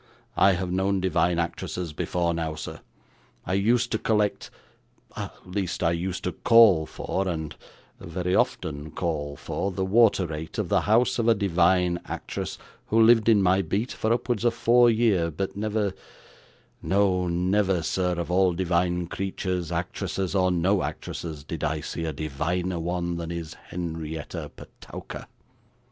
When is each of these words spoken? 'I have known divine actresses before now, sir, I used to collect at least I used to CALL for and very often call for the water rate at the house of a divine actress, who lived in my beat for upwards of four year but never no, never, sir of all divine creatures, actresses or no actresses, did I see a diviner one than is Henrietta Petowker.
'I 0.35 0.53
have 0.53 0.71
known 0.71 0.99
divine 0.99 1.37
actresses 1.37 1.93
before 1.93 2.33
now, 2.33 2.55
sir, 2.55 2.79
I 3.45 3.53
used 3.53 3.91
to 3.91 3.99
collect 3.99 4.49
at 5.15 5.31
least 5.45 5.83
I 5.83 5.91
used 5.91 6.23
to 6.23 6.31
CALL 6.31 6.87
for 6.87 7.27
and 7.27 7.55
very 7.99 8.33
often 8.35 8.89
call 8.89 9.35
for 9.35 9.71
the 9.71 9.85
water 9.85 10.25
rate 10.25 10.57
at 10.57 10.69
the 10.69 10.81
house 10.81 11.19
of 11.19 11.27
a 11.27 11.35
divine 11.35 11.99
actress, 12.07 12.57
who 12.87 12.99
lived 12.99 13.29
in 13.29 13.43
my 13.43 13.61
beat 13.61 13.91
for 13.91 14.11
upwards 14.11 14.43
of 14.43 14.55
four 14.55 14.89
year 14.89 15.29
but 15.29 15.55
never 15.55 15.93
no, 16.81 17.27
never, 17.27 17.83
sir 17.83 18.13
of 18.13 18.31
all 18.31 18.53
divine 18.53 19.05
creatures, 19.05 19.71
actresses 19.71 20.33
or 20.33 20.49
no 20.49 20.81
actresses, 20.81 21.43
did 21.43 21.63
I 21.63 21.79
see 21.81 22.05
a 22.05 22.11
diviner 22.11 22.79
one 22.79 23.17
than 23.17 23.29
is 23.29 23.53
Henrietta 23.69 24.49
Petowker. 24.55 25.27